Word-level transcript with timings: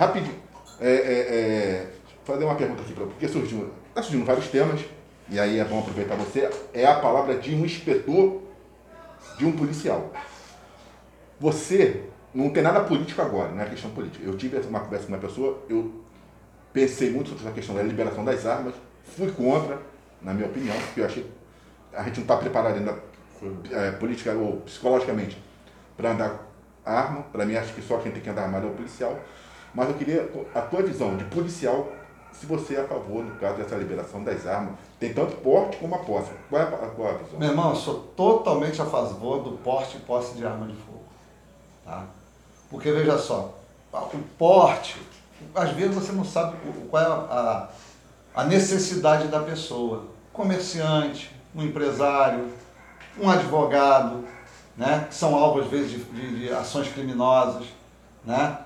rapidinho. 0.00 0.34
É, 0.80 0.90
é, 0.90 0.94
é, 0.94 1.92
fazer 2.24 2.44
uma 2.44 2.54
pergunta 2.54 2.82
aqui, 2.82 2.94
porque 2.94 3.28
surgiu, 3.28 3.70
está 3.88 4.02
surgindo 4.02 4.24
vários 4.24 4.48
temas, 4.48 4.80
e 5.28 5.38
aí 5.38 5.58
é 5.58 5.64
bom 5.64 5.80
aproveitar 5.80 6.14
você. 6.16 6.48
É 6.72 6.86
a 6.86 6.98
palavra 6.98 7.36
de 7.36 7.54
um 7.54 7.64
inspetor, 7.64 8.42
de 9.36 9.44
um 9.44 9.52
policial. 9.52 10.10
Você 11.38 12.04
não 12.34 12.50
tem 12.50 12.62
nada 12.62 12.80
político 12.80 13.20
agora, 13.20 13.50
não 13.52 13.62
é 13.62 13.66
questão 13.66 13.90
política. 13.90 14.24
Eu 14.24 14.36
tive 14.36 14.56
uma 14.60 14.80
conversa 14.80 15.06
com 15.06 15.12
uma 15.12 15.18
pessoa, 15.18 15.62
eu 15.68 15.92
pensei 16.72 17.10
muito 17.10 17.28
sobre 17.28 17.44
essa 17.44 17.52
questão 17.52 17.74
da 17.74 17.82
liberação 17.82 18.24
das 18.24 18.46
armas, 18.46 18.74
fui 19.04 19.30
contra, 19.32 19.78
na 20.22 20.32
minha 20.32 20.46
opinião, 20.46 20.76
porque 20.76 21.00
eu 21.00 21.04
achei 21.04 21.26
a 21.92 22.04
gente 22.04 22.16
não 22.16 22.22
está 22.22 22.36
preparado 22.36 22.76
ainda 22.76 22.96
é, 23.72 23.90
política 23.92 24.32
ou 24.32 24.58
psicologicamente 24.58 25.42
para 25.96 26.12
andar 26.12 26.46
arma. 26.84 27.22
Para 27.32 27.44
mim, 27.44 27.56
acho 27.56 27.74
que 27.74 27.82
só 27.82 27.98
quem 27.98 28.12
tem 28.12 28.22
que 28.22 28.30
andar 28.30 28.44
armado 28.44 28.66
é 28.66 28.70
o 28.70 28.74
policial. 28.74 29.18
Mas 29.74 29.88
eu 29.88 29.94
queria 29.94 30.28
a 30.54 30.60
tua 30.60 30.82
visão 30.82 31.16
de 31.16 31.24
policial, 31.24 31.88
se 32.32 32.46
você 32.46 32.76
é 32.76 32.80
a 32.80 32.86
favor, 32.86 33.24
no 33.24 33.34
caso 33.36 33.56
dessa 33.56 33.76
liberação 33.76 34.22
das 34.24 34.46
armas, 34.46 34.74
tem 34.98 35.12
tanto 35.12 35.36
porte 35.36 35.76
como 35.76 35.94
a 35.94 35.98
posse. 35.98 36.30
Qual 36.48 36.60
é 36.60 36.64
a, 36.64 36.68
qual 36.68 37.08
é 37.08 37.10
a 37.10 37.18
visão? 37.18 37.38
Meu 37.38 37.48
irmão, 37.48 37.70
eu 37.70 37.76
sou 37.76 38.00
totalmente 38.16 38.80
a 38.80 38.86
favor 38.86 39.42
do 39.42 39.52
porte 39.58 39.96
e 39.96 40.00
posse 40.00 40.34
de 40.34 40.46
arma 40.46 40.66
de 40.66 40.74
fogo. 40.74 41.04
Tá? 41.84 42.06
Porque 42.70 42.90
veja 42.92 43.18
só, 43.18 43.54
o 43.92 44.18
porte, 44.38 44.96
às 45.54 45.70
vezes 45.70 45.94
você 45.94 46.12
não 46.12 46.24
sabe 46.24 46.56
qual 46.88 47.02
é 47.02 47.06
a, 47.06 47.68
a 48.34 48.44
necessidade 48.44 49.28
da 49.28 49.40
pessoa. 49.40 50.04
Comerciante, 50.32 51.34
um 51.54 51.62
empresário, 51.62 52.48
um 53.20 53.28
advogado, 53.28 54.24
né, 54.76 55.06
que 55.08 55.14
são 55.14 55.34
alvos, 55.34 55.64
às 55.64 55.70
vezes, 55.70 55.90
de, 55.90 55.98
de, 56.04 56.38
de 56.38 56.52
ações 56.52 56.88
criminosas. 56.88 57.66
Né? 58.24 58.58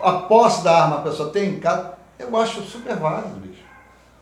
A 0.00 0.12
posse 0.12 0.64
da 0.64 0.84
arma 0.84 0.96
a 0.96 1.02
pessoa 1.02 1.30
tem 1.30 1.50
em 1.50 1.60
casa, 1.60 1.92
eu 2.18 2.36
acho 2.36 2.62
super 2.62 2.96
válido, 2.96 3.40
bicho. 3.40 3.62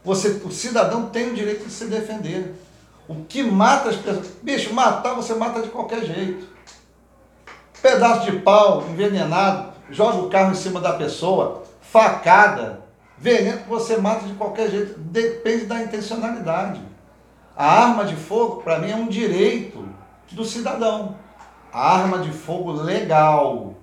Você, 0.05 0.41
o 0.45 0.51
cidadão 0.51 1.07
tem 1.07 1.31
o 1.31 1.35
direito 1.35 1.65
de 1.65 1.73
se 1.73 1.87
defender. 1.87 2.55
O 3.09 3.25
que 3.25 3.43
mata 3.43 3.89
as 3.89 3.97
pessoas. 3.97 4.29
Bicho, 4.43 4.75
matar 4.75 5.15
você 5.15 5.35
mata 5.35 5.63
de 5.63 5.69
qualquer 5.69 6.05
jeito. 6.05 6.47
Pedaço 7.81 8.31
de 8.31 8.39
pau 8.39 8.85
envenenado, 8.89 9.73
joga 9.91 10.19
o 10.19 10.31
carro 10.31 10.53
em 10.53 10.57
cima 10.57 10.81
da 10.81 10.95
pessoa, 10.95 11.63
facada, 11.81 12.81
veneno, 13.17 13.63
você 13.69 13.97
mata 13.97 14.27
de 14.27 14.35
qualquer 14.35 14.71
jeito. 14.71 14.99
Depende 14.99 15.67
da 15.67 15.83
intencionalidade. 15.83 16.81
A 17.57 17.85
arma 17.85 18.05
de 18.05 18.17
fogo, 18.17 18.63
para 18.63 18.79
mim, 18.79 18.91
é 18.91 18.97
um 18.97 19.07
direito 19.07 19.89
do 20.33 20.45
cidadão. 20.45 21.17
A 21.73 21.95
arma 21.97 22.19
de 22.19 22.31
fogo 22.31 22.73
legal. 22.73 23.76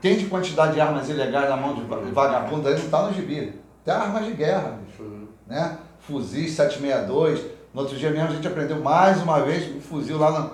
Tem 0.00 0.16
de 0.16 0.26
quantidade 0.26 0.74
de 0.74 0.80
armas 0.80 1.08
ilegais 1.08 1.48
na 1.48 1.56
mão 1.56 1.74
de 1.74 1.82
vagabundo 2.12 2.68
aí, 2.68 2.74
não 2.74 2.84
está 2.84 3.02
no 3.02 3.14
gibi. 3.14 3.60
Tem 3.84 3.94
armas 3.94 4.24
de 4.24 4.32
guerra. 4.32 4.78
Né? 5.46 5.78
Fuzis 6.00 6.52
762. 6.52 7.40
No 7.72 7.82
outro 7.82 7.96
dia 7.96 8.10
mesmo 8.10 8.28
a 8.28 8.32
gente 8.32 8.46
aprendeu 8.46 8.80
mais 8.80 9.22
uma 9.22 9.40
vez 9.40 9.74
um 9.74 9.80
fuzil 9.80 10.18
lá 10.18 10.30
na, 10.32 10.50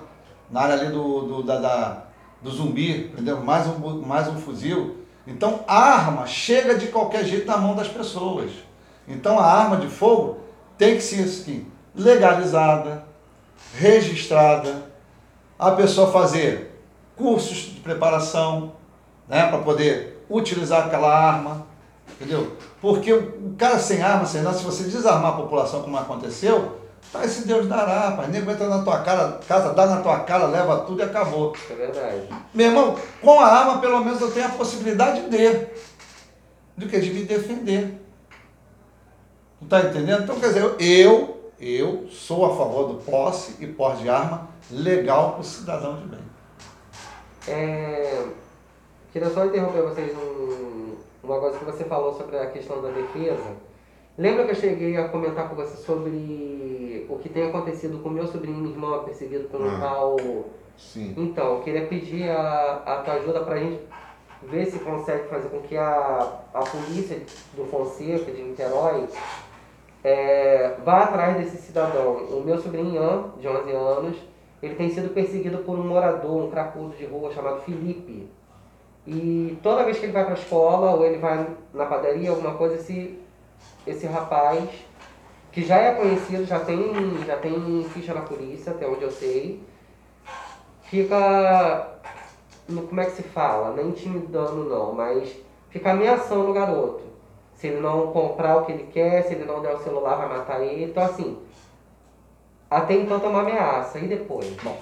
na 0.51 0.61
área 0.61 0.75
ali 0.75 0.91
do, 0.91 1.21
do, 1.21 1.43
da, 1.43 1.59
da, 1.59 2.03
do 2.41 2.51
zumbi. 2.51 3.09
Aprendeu 3.11 3.41
mais 3.41 3.67
um, 3.67 4.01
mais 4.01 4.27
um 4.27 4.35
fuzil. 4.35 4.97
Então, 5.25 5.61
arma 5.67 6.25
chega 6.25 6.75
de 6.75 6.87
qualquer 6.87 7.25
jeito 7.25 7.45
na 7.45 7.57
mão 7.57 7.75
das 7.75 7.87
pessoas. 7.87 8.51
Então, 9.07 9.37
a 9.37 9.45
arma 9.45 9.77
de 9.77 9.87
fogo 9.87 10.39
tem 10.77 10.95
que 10.95 11.01
ser 11.01 11.23
assim, 11.23 11.65
legalizada, 11.93 13.03
registrada, 13.73 14.85
a 15.59 15.71
pessoa 15.71 16.11
fazer 16.11 16.81
cursos 17.15 17.73
de 17.73 17.79
preparação, 17.81 18.73
né, 19.27 19.47
para 19.47 19.59
poder 19.59 20.25
utilizar 20.29 20.85
aquela 20.85 21.13
arma, 21.13 21.67
entendeu? 22.09 22.55
Porque 22.81 23.11
o 23.11 23.55
cara 23.57 23.79
sem 23.79 24.01
arma, 24.01 24.25
sem 24.25 24.41
nada, 24.41 24.57
se 24.57 24.63
você 24.63 24.83
desarmar 24.83 25.33
a 25.33 25.37
população 25.37 25.81
como 25.81 25.97
aconteceu, 25.97 26.77
tá 27.11 27.23
esse 27.23 27.47
Deus 27.47 27.67
dará, 27.67 28.09
rapaz. 28.09 28.29
Nem 28.29 28.41
entra 28.41 28.67
na 28.67 28.83
tua 28.83 28.99
cara, 28.99 29.39
casa, 29.47 29.73
dá 29.73 29.85
na 29.85 30.01
tua 30.01 30.19
cara, 30.19 30.45
leva 30.45 30.81
tudo 30.81 30.99
e 30.99 31.03
acabou. 31.03 31.53
É 31.69 31.73
verdade. 31.73 32.21
Meu 32.53 32.67
irmão, 32.67 32.95
com 33.21 33.39
a 33.39 33.45
arma, 33.45 33.79
pelo 33.79 34.03
menos 34.03 34.21
eu 34.21 34.31
tenho 34.31 34.47
a 34.47 34.49
possibilidade 34.49 35.29
de, 35.29 35.67
de 36.77 36.85
que? 36.85 36.99
De 36.99 37.13
me 37.13 37.23
defender. 37.23 38.01
Tu 39.59 39.65
tá 39.65 39.81
entendendo? 39.81 40.23
Então, 40.23 40.39
quer 40.39 40.47
dizer, 40.47 40.75
eu 40.79 41.37
eu 41.59 42.07
sou 42.11 42.45
a 42.45 42.55
favor 42.55 42.93
do 42.93 43.01
posse 43.01 43.55
e 43.59 43.65
porte 43.65 44.03
de 44.03 44.09
arma 44.09 44.47
legal 44.69 45.31
para 45.31 45.41
o 45.41 45.43
cidadão 45.43 45.97
de 45.97 46.07
bem. 46.07 46.19
É, 47.47 48.25
queria 49.11 49.29
só 49.29 49.45
interromper 49.45 49.81
vocês 49.83 50.13
num, 50.13 50.95
uma 51.23 51.39
coisa 51.39 51.57
que 51.57 51.65
você 51.65 51.83
falou 51.83 52.13
sobre 52.13 52.37
a 52.37 52.47
questão 52.47 52.81
da 52.81 52.89
defesa. 52.89 53.55
Lembra 54.17 54.45
que 54.45 54.51
eu 54.51 54.55
cheguei 54.55 54.97
a 54.97 55.09
comentar 55.09 55.47
com 55.49 55.55
você 55.55 55.77
sobre 55.77 57.05
o 57.09 57.17
que 57.19 57.29
tem 57.29 57.47
acontecido 57.47 58.01
com 58.01 58.09
meu 58.09 58.25
sobrinho 58.27 58.57
e 58.57 58.61
minha 58.61 58.73
irmã 58.73 59.03
perseguido 59.03 59.47
pelo 59.49 59.67
Ah. 59.67 59.79
tal. 59.79 60.17
Sim. 60.77 61.13
Então, 61.17 61.55
eu 61.55 61.61
queria 61.61 61.85
pedir 61.87 62.29
a, 62.29 62.81
a 62.85 62.95
tua 62.97 63.15
ajuda 63.15 63.41
para 63.41 63.55
a 63.55 63.59
gente 63.59 63.79
ver 64.43 64.65
se 64.65 64.79
consegue 64.79 65.27
fazer 65.27 65.49
com 65.49 65.59
que 65.61 65.75
a, 65.75 66.39
a 66.53 66.59
polícia 66.59 67.19
do 67.55 67.65
Fonseca, 67.65 68.31
de 68.31 68.41
Niterói, 68.41 69.07
é, 70.03 70.75
vá 70.83 71.03
atrás 71.03 71.37
desse 71.37 71.57
cidadão. 71.57 72.13
O 72.29 72.43
meu 72.45 72.57
sobrinho 72.59 72.93
Ian, 72.93 73.31
de 73.39 73.47
11 73.47 73.71
anos, 73.71 74.17
ele 74.61 74.75
tem 74.75 74.89
sido 74.89 75.13
perseguido 75.13 75.59
por 75.59 75.77
um 75.77 75.83
morador, 75.83 76.43
um 76.43 76.49
cracudo 76.49 76.95
de 76.95 77.05
rua 77.05 77.31
chamado 77.33 77.61
Felipe. 77.61 78.27
E 79.07 79.57
toda 79.63 79.85
vez 79.85 79.97
que 79.97 80.05
ele 80.05 80.11
vai 80.11 80.25
para 80.25 80.33
a 80.33 80.37
escola 80.37 80.91
ou 80.91 81.05
ele 81.05 81.17
vai 81.17 81.47
na 81.73 81.85
padaria, 81.85 82.29
alguma 82.29 82.55
coisa, 82.55 82.75
esse, 82.75 83.17
esse 83.85 84.05
rapaz, 84.05 84.69
que 85.49 85.63
já 85.63 85.77
é 85.77 85.95
conhecido, 85.95 86.45
já 86.45 86.59
tem, 86.59 86.77
já 87.25 87.37
tem 87.37 87.85
ficha 87.93 88.13
na 88.13 88.21
polícia, 88.21 88.73
até 88.73 88.85
onde 88.85 89.03
eu 89.03 89.11
sei, 89.11 89.63
fica. 90.83 91.93
Como 92.67 92.99
é 92.99 93.05
que 93.05 93.11
se 93.11 93.23
fala? 93.23 93.73
Não 93.73 93.89
intimidando, 93.91 94.65
não, 94.65 94.91
mas 94.91 95.33
fica 95.69 95.91
ameaçando 95.91 96.49
o 96.49 96.53
garoto. 96.53 97.01
Se 97.53 97.67
ele 97.67 97.79
não 97.79 98.07
comprar 98.11 98.57
o 98.57 98.65
que 98.65 98.73
ele 98.73 98.89
quer, 98.91 99.23
se 99.23 99.33
ele 99.33 99.45
não 99.45 99.61
der 99.61 99.73
o 99.73 99.83
celular, 99.83 100.17
vai 100.17 100.37
matar 100.37 100.61
ele. 100.61 100.83
Então, 100.83 101.01
assim, 101.01 101.39
até 102.69 102.93
então 102.93 103.21
tem 103.21 103.29
uma 103.29 103.39
ameaça. 103.39 103.99
E 103.99 104.07
depois? 104.07 104.51
Bom, 104.61 104.77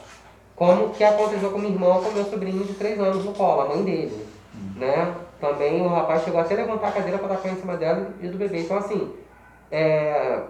como 0.56 0.90
que 0.90 1.04
aconteceu 1.04 1.52
com 1.52 1.60
minha 1.60 1.74
irmã, 1.74 2.02
com 2.02 2.12
meu 2.12 2.26
sobrinho 2.26 2.64
de 2.64 2.74
3 2.74 3.00
anos 3.00 3.26
no 3.26 3.34
colo, 3.34 3.62
a 3.62 3.70
mãe 3.76 3.84
dele. 3.84 4.26
Né? 4.76 5.14
Também 5.40 5.82
o 5.82 5.88
rapaz 5.88 6.24
chegou 6.24 6.40
até 6.40 6.54
a 6.54 6.58
levantar 6.58 6.88
a 6.88 6.92
cadeira 6.92 7.18
para 7.18 7.30
dar 7.30 7.38
pé 7.38 7.50
em 7.50 7.56
cima 7.58 7.76
dela 7.76 8.10
e 8.22 8.28
do 8.28 8.38
bebê. 8.38 8.62
Então, 8.62 8.78
assim, 8.78 9.12
é, 9.72 10.42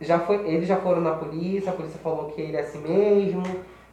já 0.00 0.18
foi, 0.18 0.36
eles 0.46 0.68
já 0.68 0.76
foram 0.76 1.00
na 1.00 1.12
polícia, 1.12 1.70
a 1.70 1.74
polícia 1.74 1.98
falou 2.02 2.26
que 2.30 2.40
ele 2.40 2.56
é 2.56 2.60
assim 2.60 2.78
mesmo, 2.78 3.42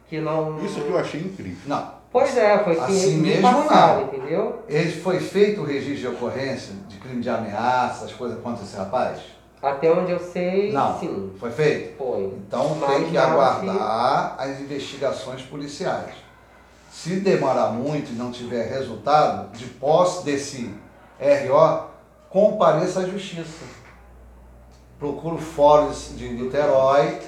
que 0.08 0.20
não. 0.20 0.62
Isso 0.64 0.80
que 0.82 0.88
eu 0.90 0.98
achei 0.98 1.20
incrível. 1.20 1.58
Não. 1.66 2.00
Pois 2.12 2.36
é, 2.36 2.58
foi 2.58 2.74
que 2.74 2.80
Assim 2.80 3.16
me 3.18 3.28
mesmo, 3.28 3.42
passaram, 3.42 4.00
não. 4.00 4.06
entendeu? 4.08 4.62
Ele 4.68 4.90
foi 4.90 5.20
feito 5.20 5.60
o 5.60 5.64
registro 5.64 6.10
de 6.10 6.16
ocorrência 6.16 6.74
de 6.88 6.98
crime 6.98 7.20
de 7.22 7.30
ameaça, 7.30 8.04
as 8.06 8.12
coisas 8.12 8.40
contra 8.40 8.64
esse 8.64 8.76
rapaz? 8.76 9.20
Até 9.62 9.92
onde 9.92 10.10
eu 10.10 10.18
sei, 10.18 10.72
Não. 10.72 10.98
sim. 10.98 11.32
Foi 11.38 11.50
feito? 11.50 11.98
Foi. 11.98 12.24
Então 12.24 12.76
Mas 12.76 12.94
tem 12.94 13.10
que 13.10 13.18
aguardar 13.18 14.36
as 14.38 14.60
investigações 14.60 15.42
policiais. 15.42 16.14
Se 16.90 17.16
demorar 17.20 17.68
muito 17.68 18.10
e 18.10 18.14
não 18.14 18.32
tiver 18.32 18.68
resultado, 18.68 19.52
de 19.56 19.66
posse 19.66 20.24
desse 20.24 20.74
RO, 21.20 21.88
compareça 22.30 23.00
à 23.00 23.06
justiça. 23.06 23.64
Procura 24.98 25.34
o 25.34 25.38
fórum 25.38 25.90
de 25.90 26.28
Niterói, 26.30 27.20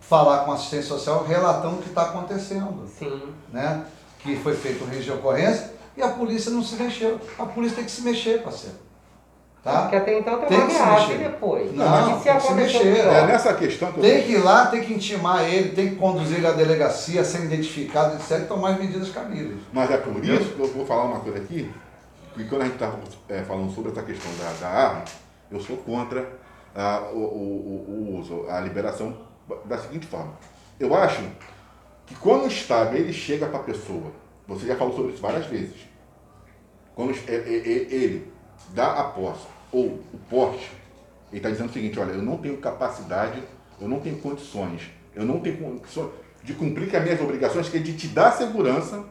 falar 0.00 0.44
com 0.44 0.50
a 0.50 0.54
assistência 0.54 0.88
social, 0.88 1.24
relatando 1.24 1.76
o 1.76 1.82
que 1.82 1.88
está 1.88 2.02
acontecendo. 2.02 2.86
Sim. 2.86 3.32
Né? 3.52 3.84
Que 4.20 4.36
foi 4.36 4.54
feito 4.54 4.82
o 4.82 4.86
registro 4.86 5.14
de 5.14 5.18
ocorrência 5.20 5.72
e 5.96 6.02
a 6.02 6.08
polícia 6.08 6.50
não 6.50 6.62
se 6.62 6.74
mexeu. 6.74 7.18
A 7.38 7.46
polícia 7.46 7.76
tem 7.76 7.84
que 7.84 7.90
se 7.90 8.02
mexer, 8.02 8.42
parceiro. 8.42 8.76
Tá? 9.62 9.82
Porque 9.82 9.96
até 9.96 10.18
então 10.18 10.38
tem, 10.38 10.48
Tem 10.48 10.58
uma 10.58 10.66
que 10.68 10.72
se 10.72 10.86
mexer. 10.86 11.18
depois. 11.18 11.74
Não, 11.76 12.16
e 12.16 12.18
se 12.18 12.24
tem 12.24 12.40
se 12.40 12.52
mexer. 12.54 12.96
É 12.98 13.26
nessa 13.26 13.52
questão 13.52 13.92
que 13.92 14.00
Tem 14.00 14.22
que 14.22 14.32
ir 14.32 14.38
lá, 14.38 14.66
tem 14.66 14.82
que 14.82 14.94
intimar 14.94 15.44
ele, 15.44 15.70
tem 15.74 15.90
que 15.90 15.96
conduzir 15.96 16.38
ele 16.38 16.46
à 16.46 16.52
delegacia, 16.52 17.22
ser 17.22 17.44
identificado, 17.44 18.14
etc. 18.16 18.40
e 18.42 18.44
tomar 18.46 18.70
as 18.70 18.78
medidas 18.78 19.10
cabíveis. 19.10 19.58
Mas 19.70 19.90
é 19.90 19.98
por 19.98 20.24
isso 20.24 20.52
que 20.54 20.60
eu 20.60 20.66
vou 20.68 20.86
falar 20.86 21.04
uma 21.04 21.20
coisa 21.20 21.38
aqui, 21.38 21.70
que 22.34 22.44
quando 22.44 22.62
a 22.62 22.64
gente 22.64 22.74
está 22.74 22.90
falando 23.46 23.74
sobre 23.74 23.92
essa 23.92 24.02
questão 24.02 24.30
da, 24.38 24.50
da 24.60 24.68
arma, 24.68 25.04
eu 25.50 25.60
sou 25.60 25.76
contra 25.76 26.26
ah, 26.74 27.10
o, 27.12 27.18
o- 27.18 27.84
o- 28.14 28.18
uso, 28.18 28.46
a 28.48 28.60
liberação 28.60 29.14
da 29.66 29.76
seguinte 29.76 30.06
forma. 30.06 30.32
Eu 30.78 30.94
acho 30.94 31.20
que 32.06 32.14
quando 32.14 32.44
o 32.44 32.48
Estado 32.48 32.96
ele 32.96 33.12
chega 33.12 33.44
para 33.46 33.58
a 33.58 33.62
pessoa, 33.62 34.10
você 34.48 34.66
já 34.66 34.76
falou 34.76 34.94
sobre 34.96 35.12
isso 35.12 35.20
várias 35.20 35.44
vezes, 35.46 35.74
quando 36.94 37.10
é- 37.12 37.34
é- 37.34 37.36
é- 37.36 37.94
ele 37.94 38.32
dá 38.68 38.92
a 38.92 39.04
posse 39.04 39.46
ou 39.72 39.86
o 40.12 40.18
porte, 40.28 40.70
ele 41.30 41.38
está 41.38 41.50
dizendo 41.50 41.70
o 41.70 41.72
seguinte, 41.72 41.98
olha, 41.98 42.12
eu 42.12 42.22
não 42.22 42.36
tenho 42.36 42.56
capacidade, 42.58 43.42
eu 43.80 43.88
não 43.88 44.00
tenho 44.00 44.18
condições, 44.18 44.90
eu 45.14 45.24
não 45.24 45.40
tenho 45.40 45.56
condições 45.58 46.10
de 46.42 46.54
cumprir 46.54 46.90
com 46.90 46.96
as 46.96 47.02
minhas 47.02 47.20
obrigações, 47.20 47.68
que 47.68 47.76
é 47.76 47.80
de 47.80 47.96
te 47.96 48.08
dar 48.08 48.32
segurança. 48.32 49.04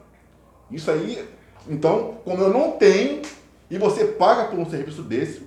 Isso 0.72 0.90
aí, 0.92 1.28
então, 1.68 2.18
como 2.24 2.42
eu 2.44 2.50
não 2.50 2.72
tenho, 2.72 3.22
e 3.70 3.78
você 3.78 4.06
paga 4.06 4.46
por 4.46 4.60
um 4.60 4.70
serviço 4.70 5.04
desse, 5.04 5.44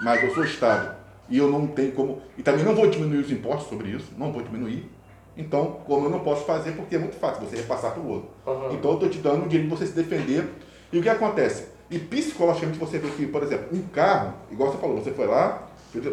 mas 0.00 0.22
eu 0.22 0.34
sou 0.34 0.44
Estado 0.44 0.96
e 1.28 1.38
eu 1.38 1.50
não 1.50 1.66
tenho 1.66 1.92
como. 1.92 2.22
E 2.36 2.42
também 2.42 2.64
não 2.64 2.74
vou 2.74 2.88
diminuir 2.88 3.18
os 3.18 3.30
impostos 3.30 3.68
sobre 3.68 3.90
isso, 3.90 4.12
não 4.16 4.32
vou 4.32 4.42
diminuir. 4.42 4.90
Então, 5.36 5.80
como 5.86 6.06
eu 6.06 6.10
não 6.10 6.20
posso 6.20 6.44
fazer, 6.44 6.72
porque 6.72 6.96
é 6.96 6.98
muito 6.98 7.16
fácil 7.16 7.46
você 7.46 7.56
repassar 7.56 7.92
para 7.92 8.02
o 8.02 8.08
outro. 8.08 8.30
Uhum. 8.46 8.74
Então, 8.74 8.90
eu 8.90 8.94
estou 8.94 9.08
te 9.08 9.18
dando 9.18 9.44
o 9.44 9.48
direito 9.48 9.70
de 9.70 9.76
você 9.76 9.86
se 9.86 9.92
defender. 9.92 10.48
E 10.92 10.98
o 10.98 11.02
que 11.02 11.08
acontece? 11.08 11.68
E 11.90 11.98
psicologicamente 11.98 12.78
você 12.78 12.98
vê 12.98 13.08
que, 13.10 13.26
por 13.26 13.42
exemplo, 13.42 13.68
um 13.72 13.82
carro, 13.88 14.34
igual 14.50 14.70
você 14.70 14.78
falou, 14.78 15.02
você 15.02 15.10
foi 15.12 15.26
lá, 15.26 15.62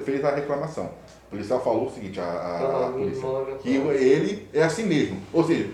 fez- 0.05 0.23
a 0.23 0.31
reclamação. 0.33 0.85
O 1.27 1.31
policial 1.31 1.61
falou 1.61 1.87
o 1.87 1.91
seguinte, 1.91 2.19
a, 2.19 2.23
a- 2.23 2.59
a 2.59 2.87
Uhum, 2.87 2.93
polícia, 2.93 3.27
que 3.61 3.75
ele 3.75 4.47
é 4.53 4.63
assim 4.63 4.83
mesmo. 4.83 5.19
Ou 5.33 5.43
seja, 5.43 5.69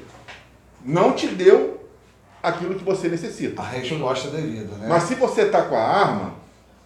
não 0.84 1.14
te 1.14 1.28
deu 1.28 1.82
aquilo 2.42 2.74
que 2.76 2.84
você 2.84 3.08
necessita. 3.10 3.62
A 3.62 3.66
resposta 3.66 4.30
devida, 4.30 4.76
né? 4.78 4.88
Mas 4.90 5.04
se 5.04 5.14
você 5.16 5.46
tá 5.46 5.62
com 5.64 5.76
a 5.76 5.84
arma, 5.84 6.42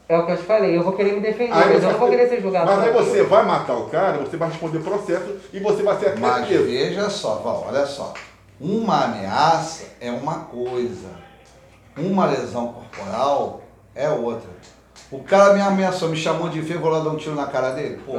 É 0.07 0.17
o 0.19 0.25
que 0.25 0.33
eu 0.33 0.37
te 0.37 0.43
falei, 0.43 0.77
eu 0.77 0.83
vou 0.83 0.93
querer 0.93 1.13
me 1.13 1.21
defender, 1.21 1.51
aí 1.51 1.73
mas 1.73 1.83
eu 1.83 1.91
não 1.91 1.97
vou 1.97 2.09
querer 2.09 2.29
ser 2.29 2.39
julgado. 2.41 2.65
Mas 2.67 2.79
aí 2.79 2.91
você 2.93 3.23
vai 3.23 3.43
matar 3.43 3.75
o 3.75 3.89
cara, 3.89 4.17
você 4.19 4.37
vai 4.37 4.49
responder 4.49 4.79
processo 4.79 5.37
e 5.51 5.59
você 5.59 5.81
vai 5.81 5.97
ser 5.97 6.09
até 6.09 6.19
Mas 6.19 6.47
veja 6.47 7.09
só, 7.09 7.35
Val, 7.37 7.65
olha 7.67 7.85
só. 7.87 8.13
Uma 8.59 9.05
ameaça 9.05 9.85
é 9.99 10.11
uma 10.11 10.41
coisa. 10.41 11.24
Uma 11.97 12.25
lesão 12.25 12.73
corporal 12.73 13.61
é 13.93 14.09
outra. 14.09 14.49
O 15.11 15.19
cara 15.19 15.53
me 15.53 15.61
ameaçou, 15.61 16.09
me 16.09 16.17
chamou 16.17 16.49
de 16.49 16.61
feio, 16.61 16.79
vou 16.79 16.89
lá 16.89 16.99
dar 16.99 17.11
um 17.11 17.15
tiro 17.15 17.35
na 17.35 17.45
cara 17.45 17.71
dele? 17.71 18.01
Pô. 18.05 18.13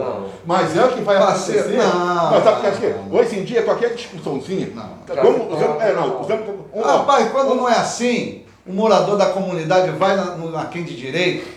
Mas 0.47 0.77
é 0.77 0.85
o 0.85 0.93
que 0.93 1.03
vai 1.03 1.17
acontecer. 1.17 1.69
não, 1.77 2.31
mas 2.31 2.45
sabe 2.45 2.69
o 2.69 2.73
que 2.73 2.87
não. 2.89 3.19
hoje 3.19 3.39
em 3.39 3.45
dia, 3.45 3.63
qualquer 3.63 3.95
discussãozinha. 3.95 4.71
Não. 4.75 5.17
Como, 5.17 5.55
usando, 5.55 5.81
é, 5.83 5.93
não, 5.93 6.21
usando, 6.23 6.67
um, 6.73 6.81
ó, 6.81 6.99
Rapaz, 6.99 7.31
quando 7.33 7.55
não 7.55 7.69
é 7.69 7.77
assim, 7.77 8.45
o 8.65 8.73
morador 8.73 9.19
da 9.19 9.27
comunidade 9.27 9.91
vai 9.91 10.17
na, 10.17 10.37
na 10.37 10.67
quem 10.67 10.85
de 10.85 10.97
direito, 10.97 11.49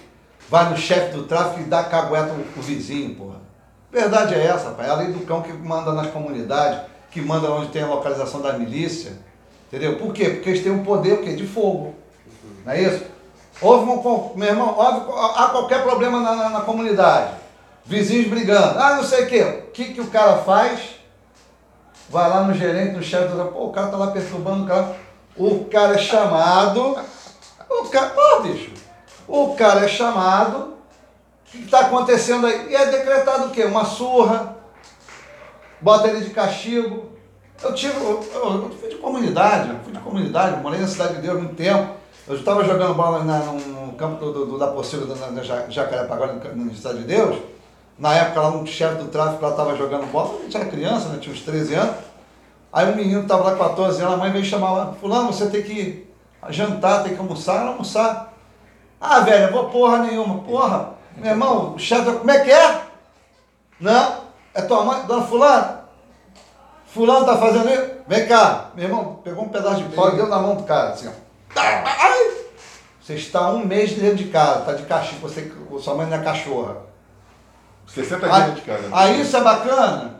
vai 0.49 0.69
no 0.69 0.77
chefe 0.77 1.15
do 1.15 1.23
tráfico 1.23 1.61
e 1.61 1.63
dá 1.65 1.83
cagueta 1.83 2.33
pro 2.53 2.61
vizinho, 2.61 3.15
porra. 3.15 3.39
Verdade 3.91 4.35
é 4.35 4.45
essa, 4.45 4.71
pai. 4.71 4.87
É 4.87 4.89
a 4.89 4.95
lei 4.95 5.07
do 5.07 5.25
cão 5.25 5.41
que 5.41 5.53
manda 5.53 5.93
nas 5.93 6.07
comunidades, 6.07 6.81
que 7.11 7.21
manda 7.21 7.49
onde 7.51 7.69
tem 7.69 7.81
a 7.81 7.87
localização 7.87 8.41
da 8.41 8.53
milícia. 8.53 9.13
Entendeu? 9.67 9.97
Por 9.97 10.13
quê? 10.13 10.29
Porque 10.29 10.49
eles 10.49 10.63
têm 10.63 10.71
um 10.71 10.83
poder 10.83 11.13
o 11.13 11.23
quê? 11.23 11.35
de 11.35 11.45
fogo. 11.45 11.95
Não 12.65 12.73
é 12.73 12.81
isso? 12.81 13.05
Houve 13.61 13.89
um, 13.89 14.33
meu 14.37 14.47
irmão, 14.47 14.73
houve, 14.77 15.11
há 15.35 15.49
qualquer 15.49 15.83
problema 15.83 16.21
na, 16.21 16.35
na- 16.35 16.49
na 16.49 16.61
comunidade. 16.61 17.33
Vizinhos 17.85 18.27
brigando. 18.29 18.79
Ah, 18.79 18.95
não 18.95 19.03
sei 19.03 19.25
o 19.25 19.27
quê. 19.27 19.63
O 19.67 19.71
que, 19.71 19.93
que 19.93 20.01
o 20.01 20.07
cara 20.07 20.37
faz? 20.37 20.79
Vai 22.09 22.29
lá 22.29 22.41
no 22.43 22.53
gerente, 22.53 22.95
no 22.95 23.03
chefe 23.03 23.27
do 23.33 23.45
pô, 23.45 23.65
o 23.65 23.71
cara 23.71 23.87
tá 23.87 23.97
lá 23.97 24.07
perturbando 24.07 24.63
o 24.63 24.67
cara. 24.67 24.95
O 25.35 25.65
cara 25.65 25.95
é 25.95 25.97
chamado. 25.97 26.97
O 27.69 27.89
cara. 27.89 28.09
Pô, 28.09 28.41
bicho. 28.41 28.71
O 29.27 29.55
cara 29.55 29.85
é 29.85 29.87
chamado. 29.87 30.57
O 31.47 31.51
que 31.51 31.63
está 31.65 31.81
acontecendo 31.81 32.45
aí? 32.47 32.69
E 32.69 32.75
é 32.75 32.85
decretado 32.87 33.47
o 33.47 33.49
quê? 33.49 33.63
Uma 33.65 33.85
surra. 33.85 34.55
Bota 35.81 36.07
ele 36.07 36.21
de 36.21 36.29
castigo. 36.31 37.09
Eu 37.61 37.73
tive. 37.73 37.95
Eu, 37.97 38.23
eu- 38.33 38.53
eu 38.63 38.77
fui 38.79 38.89
de 38.89 38.95
comunidade, 38.95 39.69
eu 39.69 39.79
fui 39.83 39.93
de 39.93 39.99
comunidade, 39.99 40.61
morei 40.61 40.79
na 40.79 40.87
Cidade 40.87 41.15
de 41.15 41.21
Deus 41.21 41.37
muito 41.37 41.55
tempo. 41.55 41.98
Eu 42.29 42.35
estava 42.35 42.63
jogando 42.63 42.93
bola 42.93 43.23
na- 43.23 43.39
no, 43.39 43.93
campo 43.93 44.23
do, 44.23 44.45
do, 44.45 44.59
da 44.59 44.67
Pocilga, 44.67 45.15
na, 45.15 45.31
na 45.31 45.41
no, 46.53 46.65
no 46.65 46.75
Cidade 46.75 46.99
de 46.99 47.05
Deus. 47.05 47.41
Na 47.97 48.13
época, 48.13 48.41
lá 48.41 48.49
um 48.49 48.67
chefe 48.67 49.01
do 49.01 49.09
tráfico 49.09 49.41
lá 49.43 49.49
estava 49.49 49.75
jogando 49.75 50.11
bola, 50.11 50.37
a 50.39 50.43
gente 50.43 50.55
era 50.55 50.65
criança, 50.67 51.09
né? 51.09 51.17
tinha 51.19 51.33
uns 51.33 51.41
13 51.41 51.73
anos. 51.73 51.95
Aí 52.71 52.93
um 52.93 52.95
menino 52.95 53.23
estava 53.23 53.45
lá 53.45 53.51
com 53.53 53.63
14 53.63 53.99
anos, 54.03 54.13
a 54.13 54.17
mãe 54.17 54.31
veio 54.31 54.45
chamar 54.45 54.71
lá, 54.73 54.93
fulano, 55.01 55.33
você 55.33 55.49
tem 55.49 55.63
que 55.63 56.07
jantar, 56.49 57.01
tem 57.03 57.15
que 57.15 57.19
almoçar, 57.19 57.61
Ela 57.61 57.71
almoçar. 57.71 58.31
Ah, 59.01 59.21
velho, 59.21 59.45
eu 59.45 59.51
vou 59.51 59.69
porra 59.69 59.97
nenhuma. 59.97 60.43
Porra, 60.43 60.91
meu 61.17 61.31
irmão, 61.31 61.73
o 61.73 61.79
chefe, 61.79 62.11
como 62.11 62.29
é 62.29 62.39
que 62.41 62.51
é? 62.51 62.81
Não, 63.79 64.17
é 64.53 64.61
tua 64.61 64.85
mãe, 64.85 65.01
dona 65.07 65.25
fulano? 65.25 65.79
Fulano 66.85 67.25
tá 67.25 67.37
fazendo 67.37 67.69
isso? 67.69 67.91
Vem 68.07 68.27
cá, 68.27 68.69
meu 68.75 68.85
irmão, 68.85 69.19
pegou 69.23 69.45
um 69.45 69.49
pedaço 69.49 69.83
de 69.83 69.95
pau 69.95 70.09
e 70.09 70.15
deu 70.15 70.27
na 70.27 70.37
mão 70.37 70.55
do 70.55 70.63
cara, 70.63 70.89
assim, 70.89 71.07
ó. 71.07 71.28
Ai! 71.55 72.31
Você 73.01 73.15
está 73.15 73.49
um 73.51 73.65
mês 73.65 73.93
dentro 73.93 74.17
de 74.17 74.25
casa, 74.25 74.61
tá 74.61 74.73
de 74.73 74.83
castigo, 74.83 75.27
você, 75.27 75.51
sua 75.79 75.95
mãe 75.95 76.05
não 76.07 76.17
é 76.17 76.23
cachorra. 76.23 76.77
60 77.87 78.25
Aí, 78.27 78.43
dias 78.43 78.55
de 78.55 78.61
casa. 78.61 78.83
aí 78.91 79.21
isso 79.21 79.35
é 79.35 79.41
bacana? 79.41 80.19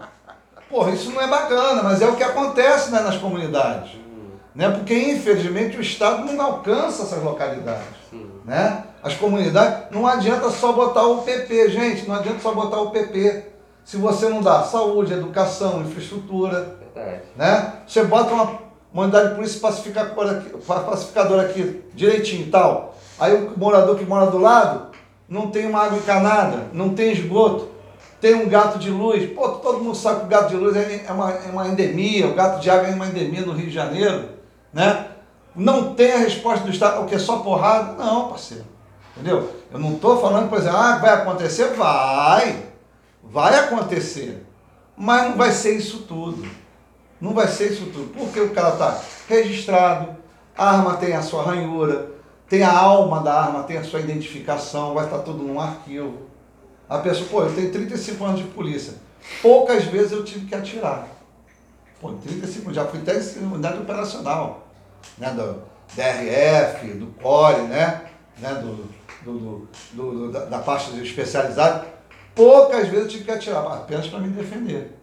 Porra, 0.70 0.92
isso 0.92 1.12
não 1.12 1.22
é 1.22 1.28
bacana, 1.28 1.84
mas 1.84 2.02
é 2.02 2.08
o 2.08 2.16
que 2.16 2.24
acontece 2.24 2.92
né, 2.92 3.02
nas 3.02 3.18
comunidades. 3.18 3.92
Né? 4.56 4.70
Porque, 4.70 4.94
infelizmente, 4.96 5.78
o 5.78 5.82
Estado 5.82 6.32
não 6.32 6.44
alcança 6.44 7.04
essas 7.04 7.24
localidades. 7.24 7.86
Né? 8.44 8.84
As 9.04 9.14
comunidades, 9.14 9.92
não 9.92 10.06
adianta 10.08 10.50
só 10.50 10.72
botar 10.74 11.04
o 11.04 11.22
PP, 11.22 11.70
gente, 11.70 12.08
não 12.08 12.16
adianta 12.16 12.40
só 12.40 12.54
botar 12.54 12.80
o 12.82 12.92
PP. 12.92 13.46
Se 13.86 13.98
você 13.98 14.28
não 14.30 14.42
dá 14.42 14.64
saúde, 14.64 15.14
educação, 15.14 15.82
infraestrutura, 15.82 16.78
Verdade. 16.94 17.22
né? 17.36 17.74
Você 17.88 18.04
bota 18.04 18.34
uma, 18.34 18.60
uma 18.94 19.04
unidade 19.04 19.30
de 19.30 19.36
polícia 19.36 19.60
pacificadora 19.60 20.32
aqui, 20.40 20.50
pa- 20.66 20.80
pacificadora 20.82 21.42
aqui 21.44 21.84
direitinho 21.94 22.50
tal. 22.52 22.96
Aí 23.20 23.34
o 23.36 23.58
morador 23.58 23.98
que 23.98 24.06
mora 24.06 24.32
do 24.32 24.38
lado 24.38 24.88
não 25.28 25.52
tem 25.52 25.68
uma 25.68 25.84
água 25.86 25.98
encanada, 25.98 26.68
não 26.74 26.90
tem 26.96 27.12
esgoto, 27.12 27.70
tem 28.20 28.34
um 28.36 28.50
gato 28.50 28.80
de 28.80 28.90
luz. 28.90 29.30
Pô, 29.32 29.50
todo 29.50 29.80
mundo 29.84 29.96
sabe 29.96 30.22
que 30.22 30.26
o 30.26 30.30
gato 30.30 30.50
de 30.50 30.56
luz 30.56 30.76
é, 30.76 31.06
é 31.08 31.12
uma, 31.12 31.32
é 31.32 31.50
uma 31.52 31.68
endemia, 31.68 32.28
o 32.28 32.34
gato 32.34 32.60
de 32.62 32.70
água 32.70 32.88
é 32.88 32.94
uma 32.94 33.08
endemia 33.08 33.42
no 33.42 33.54
Rio 33.54 33.68
de 33.68 33.74
Janeiro, 33.74 34.30
né? 34.74 35.06
Não 35.56 35.94
tem 35.94 36.14
a 36.14 36.18
resposta 36.18 36.64
do 36.64 36.72
Estado, 36.72 37.02
o 37.02 37.06
que 37.06 37.16
é 37.16 37.20
só 37.20 37.40
porrada? 37.40 37.94
Não, 38.04 38.30
parceiro. 38.30 38.64
Entendeu? 39.16 39.50
Eu 39.72 39.80
não 39.80 39.94
estou 39.94 40.22
falando, 40.22 40.48
por 40.50 40.58
exemplo, 40.58 40.78
ah, 40.78 40.98
vai 41.00 41.10
acontecer? 41.14 41.74
Vai. 41.74 42.64
Vai 43.24 43.56
acontecer. 43.60 44.46
Mas 44.96 45.30
não 45.30 45.36
vai 45.38 45.52
ser 45.52 45.76
isso 45.76 46.00
tudo. 46.08 46.46
Não 47.20 47.34
vai 47.34 47.48
ser 47.48 47.72
isso 47.72 47.86
tudo. 47.88 48.14
Porque 48.14 48.40
o 48.40 48.50
cara 48.52 48.70
está 48.70 49.02
registrado, 49.28 50.16
a 50.58 50.70
arma 50.78 50.98
tem 50.98 51.14
a 51.14 51.22
sua 51.22 51.44
ranhura, 51.44 52.12
tem 52.48 52.64
a 52.64 52.72
alma 52.78 53.22
da 53.22 53.34
arma, 53.34 53.64
tem 53.64 53.78
a 53.78 53.84
sua 53.84 54.00
identificação, 54.00 54.94
vai 54.94 55.06
estar 55.06 55.20
tudo 55.20 55.44
num 55.44 55.60
arquivo. 55.60 56.14
A 56.88 56.98
pessoa, 57.00 57.28
pô, 57.30 57.44
eu 57.44 57.54
tenho 57.54 57.72
35 57.72 58.24
anos 58.26 58.40
de 58.40 58.48
polícia. 58.48 58.94
Poucas 59.42 59.84
vezes 59.86 60.12
eu 60.12 60.24
tive 60.24 60.46
que 60.48 60.56
atirar. 60.56 61.08
Pô, 62.02 62.14
35, 62.14 62.74
já 62.74 62.86
fui 62.86 63.00
até 63.00 63.14
unidade 63.42 63.78
operacional, 63.80 64.68
né? 65.18 65.30
Do 65.32 65.62
DRF, 65.96 66.88
do 66.94 67.08
CORE, 67.22 67.64
né? 67.64 68.02
né? 68.40 68.54
Do, 68.56 68.90
do- 69.24 69.68
do- 69.92 70.12
do- 70.12 70.32
da, 70.32 70.46
da 70.46 70.60
parte 70.60 70.98
especializada. 71.02 71.86
Poucas 72.34 72.88
vezes 72.88 73.04
eu 73.04 73.08
tive 73.10 73.26
que 73.26 73.32
atirar, 73.32 73.66
apenas 73.68 74.08
para 74.08 74.20
me 74.20 74.30
defender. 74.30 74.98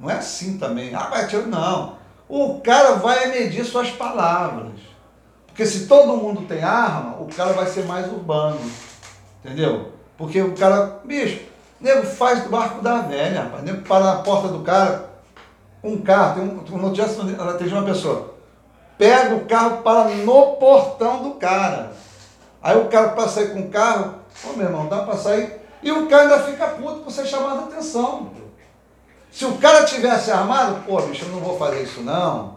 Não 0.00 0.10
é 0.10 0.14
assim 0.14 0.56
também. 0.58 0.94
Ah, 0.94 1.08
vai 1.08 1.24
atirar. 1.24 1.46
Não. 1.46 1.98
O 2.28 2.60
cara 2.60 2.94
vai 2.94 3.28
medir 3.28 3.64
suas 3.64 3.90
palavras. 3.90 4.72
Porque 5.46 5.66
se 5.66 5.86
todo 5.86 6.16
mundo 6.16 6.46
tem 6.46 6.62
arma, 6.62 7.20
o 7.20 7.26
cara 7.26 7.52
vai 7.52 7.66
ser 7.66 7.84
mais 7.84 8.10
urbano. 8.10 8.60
Entendeu? 9.44 9.92
Porque 10.16 10.40
o 10.40 10.54
cara, 10.54 11.00
bicho, 11.04 11.40
nego 11.80 12.06
faz 12.06 12.44
do 12.44 12.48
barco 12.48 12.80
da 12.82 13.02
velha, 13.02 13.42
rapaz. 13.42 13.62
Nego 13.64 13.82
para 13.82 14.04
na 14.04 14.16
porta 14.22 14.48
do 14.48 14.60
cara, 14.60 15.10
um 15.82 15.98
carro, 15.98 16.34
tem 16.34 16.44
um, 16.44 16.78
no 16.78 16.92
dia 16.92 17.06
tem 17.06 17.72
uma 17.72 17.82
pessoa. 17.84 18.34
Pega 18.96 19.34
o 19.34 19.46
carro 19.46 19.78
para 19.82 20.04
no 20.10 20.56
portão 20.56 21.22
do 21.22 21.30
cara. 21.32 21.92
Aí 22.62 22.76
o 22.78 22.88
cara 22.88 23.10
para 23.10 23.28
sair 23.28 23.52
com 23.52 23.60
o 23.60 23.70
carro, 23.70 24.14
ô 24.44 24.52
meu 24.52 24.66
irmão, 24.66 24.86
dá 24.88 24.98
para 24.98 25.16
sair. 25.16 25.58
E 25.82 25.90
o 25.90 26.06
cara 26.06 26.22
ainda 26.22 26.40
fica 26.40 26.66
puto 26.68 27.00
por 27.00 27.10
ser 27.10 27.26
chamado 27.26 27.60
a 27.60 27.64
atenção. 27.64 28.30
Se 29.30 29.44
o 29.44 29.56
cara 29.58 29.84
tivesse 29.84 30.30
armado, 30.30 30.82
pô, 30.86 31.00
bicho, 31.02 31.24
eu 31.24 31.30
não 31.30 31.40
vou 31.40 31.56
fazer 31.56 31.82
isso 31.82 32.02
não, 32.02 32.56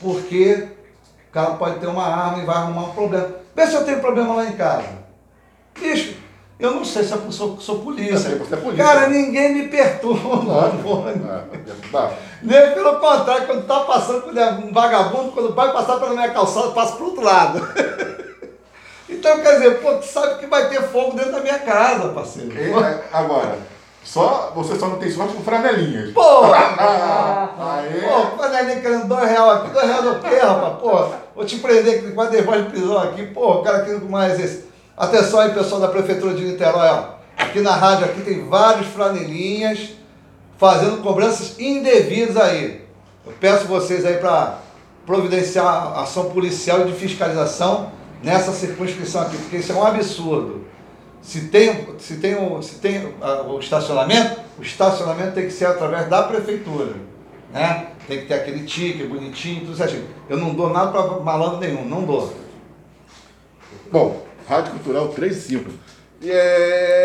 porque 0.00 0.68
o 1.28 1.32
cara 1.32 1.52
pode 1.52 1.80
ter 1.80 1.86
uma 1.86 2.06
arma 2.06 2.42
e 2.42 2.46
vai 2.46 2.56
arrumar 2.56 2.82
um 2.82 2.92
problema. 2.92 3.28
Vê 3.54 3.66
se 3.66 3.74
eu 3.74 3.84
tenho 3.84 4.00
problema 4.00 4.34
lá 4.34 4.46
em 4.46 4.52
casa. 4.52 4.88
Bicho, 5.78 6.14
eu 6.58 6.70
não 6.70 6.84
sei 6.84 7.02
se 7.02 7.12
eu 7.12 7.32
sou, 7.32 7.58
sou 7.58 7.80
polícia. 7.80 8.12
Eu 8.12 8.18
sei, 8.18 8.34
você 8.36 8.54
é 8.54 8.56
polícia. 8.56 8.84
Cara, 8.84 9.08
ninguém 9.08 9.54
me 9.54 9.68
perturba. 9.68 10.44
Claro. 10.44 10.72
É, 11.62 11.90
tá. 11.92 12.12
Nem 12.42 12.72
pelo 12.72 12.98
contrário, 12.98 13.46
quando 13.46 13.66
tá 13.66 13.80
passando 13.80 14.22
por 14.22 14.32
um 14.32 14.72
vagabundo, 14.72 15.32
quando 15.32 15.54
vai 15.54 15.72
passar 15.72 15.98
pela 15.98 16.12
minha 16.12 16.30
calçada, 16.30 16.70
passa 16.70 16.96
pro 16.96 17.06
outro 17.06 17.22
lado. 17.22 17.60
Então, 19.08 19.40
quer 19.40 19.56
dizer, 19.56 19.80
pô, 19.80 19.94
tu 19.96 20.06
sabe 20.06 20.40
que 20.40 20.46
vai 20.46 20.68
ter 20.70 20.82
fogo 20.84 21.14
dentro 21.14 21.32
da 21.32 21.40
minha 21.40 21.58
casa, 21.58 22.08
parceiro. 22.08 22.50
E, 22.50 22.72
é, 22.72 23.04
agora, 23.12 23.58
só, 24.04 24.52
você 24.54 24.78
só 24.78 24.88
não 24.88 24.98
tem 24.98 25.10
sorte 25.10 25.34
com 25.34 25.42
franelinhas. 25.42 26.12
Pô! 26.12 26.22
Ah, 26.84 27.78
aí. 27.78 28.00
Pô, 28.00 28.36
panelinha 28.36 28.80
querendo 28.80 29.06
dois 29.06 29.28
reais 29.28 29.60
aqui, 29.60 29.70
dois 29.70 29.86
reais 29.86 30.04
do 30.04 30.20
quê, 30.20 30.36
rapaz? 30.36 30.74
Pô, 30.80 31.08
vou 31.34 31.44
te 31.44 31.56
prender 31.58 31.98
aqui 31.98 32.12
com 32.12 32.20
a 32.20 32.26
devoz 32.26 32.64
de 32.64 32.70
prisão 32.70 32.98
aqui, 32.98 33.26
pô, 33.26 33.60
o 33.60 33.62
cara 33.62 33.84
querendo 33.84 34.08
mais 34.08 34.40
esse. 34.40 34.64
Atenção 34.96 35.40
aí, 35.40 35.52
pessoal 35.52 35.80
da 35.80 35.88
Prefeitura 35.88 36.34
de 36.34 36.44
Niterói, 36.44 36.88
ó. 36.88 37.04
Aqui 37.36 37.60
na 37.60 37.74
rádio 37.74 38.06
aqui 38.06 38.20
tem 38.22 38.48
vários 38.48 38.88
franelinhas 38.88 39.90
fazendo 40.58 41.02
cobranças 41.02 41.58
indevidas 41.58 42.36
aí. 42.36 42.84
Eu 43.24 43.32
peço 43.40 43.66
vocês 43.66 44.04
aí 44.04 44.16
para 44.16 44.58
providenciar 45.06 45.98
ação 45.98 46.30
policial 46.30 46.82
e 46.82 46.84
de 46.84 46.92
fiscalização 46.92 47.90
nessa 48.22 48.52
circunscrição 48.52 49.22
aqui, 49.22 49.36
porque 49.36 49.56
isso 49.56 49.72
é 49.72 49.74
um 49.74 49.84
absurdo. 49.84 50.64
Se 51.22 51.48
tem, 51.48 51.86
se 51.98 52.16
tem, 52.16 52.34
o, 52.34 52.60
se 52.60 52.76
tem 52.80 53.14
ah, 53.20 53.42
o 53.42 53.60
estacionamento, 53.60 54.40
o 54.58 54.62
estacionamento 54.62 55.32
tem 55.32 55.46
que 55.46 55.52
ser 55.52 55.66
através 55.66 56.08
da 56.08 56.24
prefeitura. 56.24 56.94
Né? 57.52 57.88
Tem 58.08 58.20
que 58.20 58.26
ter 58.26 58.34
aquele 58.34 58.64
tique 58.64 59.04
bonitinho, 59.04 59.60
tudo 59.60 59.76
certinho. 59.76 60.06
Eu 60.28 60.36
não 60.36 60.52
dou 60.52 60.70
nada 60.70 60.90
para 60.90 61.20
malandro 61.20 61.60
nenhum, 61.60 61.84
não 61.84 62.04
dou. 62.04 62.34
Bom, 63.90 64.26
Rádio 64.48 64.72
Cultural 64.72 65.08
3 65.08 65.36
e 65.36 65.40
5. 65.40 65.70
E 66.22 66.30
é, 66.30 67.00